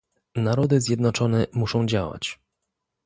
[0.35, 2.39] Narody Zjednoczone muszą działać